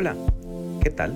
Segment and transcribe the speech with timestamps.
[0.00, 0.16] Hola,
[0.82, 1.14] ¿qué tal?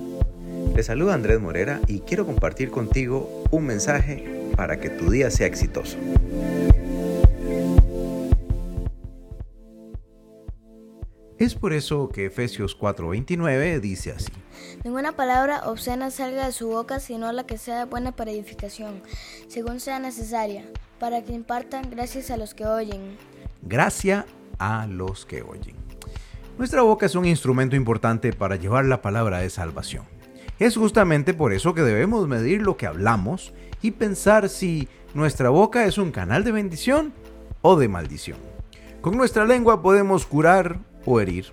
[0.75, 5.47] Te saluda Andrés Morera y quiero compartir contigo un mensaje para que tu día sea
[5.47, 5.97] exitoso.
[11.39, 14.31] Es por eso que Efesios 4:29 dice así.
[14.83, 19.01] Ninguna palabra obscena salga de su boca, sino la que sea buena para edificación,
[19.47, 20.63] según sea necesaria,
[20.99, 23.17] para que impartan gracias a los que oyen.
[23.63, 24.27] Gracia
[24.59, 25.84] a los que oyen.
[26.57, 30.05] Nuestra boca es un instrumento importante para llevar la palabra de salvación.
[30.57, 35.85] Es justamente por eso que debemos medir lo que hablamos y pensar si nuestra boca
[35.85, 37.13] es un canal de bendición
[37.61, 38.37] o de maldición.
[39.01, 41.47] Con nuestra lengua podemos curar o herir.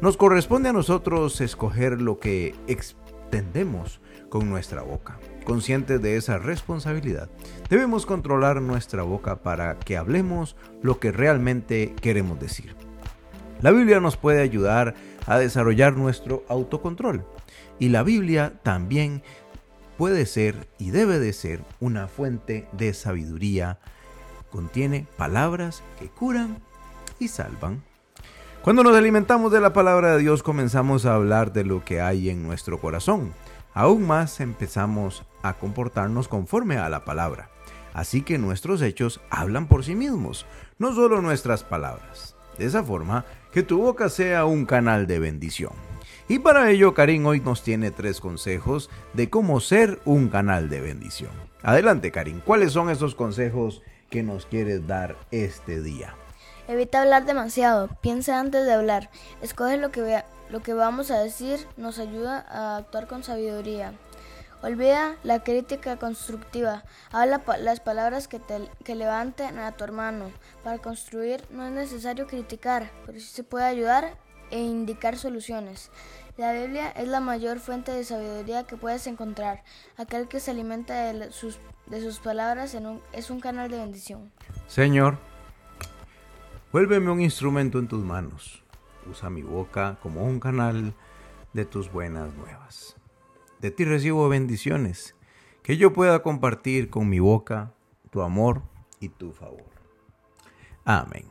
[0.00, 5.20] Nos corresponde a nosotros escoger lo que extendemos con nuestra boca.
[5.44, 7.30] Conscientes de esa responsabilidad,
[7.70, 12.85] debemos controlar nuestra boca para que hablemos lo que realmente queremos decir.
[13.62, 14.94] La Biblia nos puede ayudar
[15.26, 17.24] a desarrollar nuestro autocontrol
[17.78, 19.22] y la Biblia también
[19.96, 23.78] puede ser y debe de ser una fuente de sabiduría.
[24.50, 26.58] Contiene palabras que curan
[27.18, 27.82] y salvan.
[28.62, 32.28] Cuando nos alimentamos de la palabra de Dios comenzamos a hablar de lo que hay
[32.28, 33.32] en nuestro corazón.
[33.72, 37.50] Aún más empezamos a comportarnos conforme a la palabra.
[37.94, 40.46] Así que nuestros hechos hablan por sí mismos,
[40.78, 42.35] no solo nuestras palabras.
[42.58, 45.72] De esa forma, que tu boca sea un canal de bendición.
[46.28, 50.80] Y para ello, Karim hoy nos tiene tres consejos de cómo ser un canal de
[50.80, 51.30] bendición.
[51.62, 56.14] Adelante, Karim, ¿cuáles son esos consejos que nos quieres dar este día?
[56.68, 59.08] Evita hablar demasiado, piensa antes de hablar,
[59.40, 63.92] escoge lo que, lo que vamos a decir, nos ayuda a actuar con sabiduría.
[64.62, 70.30] Olvida la crítica constructiva, habla las palabras que, te, levanten a tu hermano.
[70.64, 74.16] Para construir no es necesario criticar, pero sí se puede ayudar
[74.50, 75.90] e indicar soluciones.
[76.36, 79.62] La Biblia es la mayor fuente de sabiduría que puedes encontrar.
[79.96, 82.76] Aquel que se alimenta de sus palabras
[83.12, 84.32] es un canal de bendición.
[84.66, 85.18] Señor,
[86.76, 88.62] Vuélveme un instrumento en tus manos.
[89.08, 90.92] Usa mi boca como un canal
[91.54, 92.96] de tus buenas nuevas.
[93.60, 95.14] De ti recibo bendiciones
[95.62, 97.72] que yo pueda compartir con mi boca
[98.10, 98.62] tu amor
[99.00, 99.64] y tu favor.
[100.84, 101.24] Amén.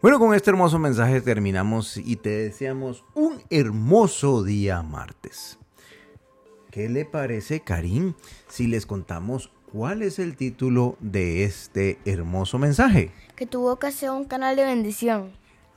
[0.00, 5.58] Bueno, con este hermoso mensaje terminamos y te deseamos un hermoso día martes.
[6.70, 8.14] ¿Qué le parece, Karim,
[8.48, 13.10] si les contamos ¿Cuál es el título de este hermoso mensaje?
[13.36, 15.32] Que tu boca sea un canal de bendición.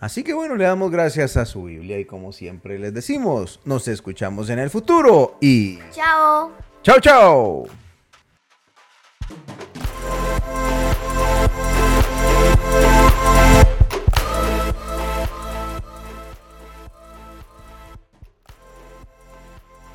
[0.06, 3.88] Así que bueno, le damos gracias a su Biblia y como siempre les decimos, nos
[3.88, 5.80] escuchamos en el futuro y...
[5.94, 6.52] Chao.
[6.84, 7.85] Chao, chao.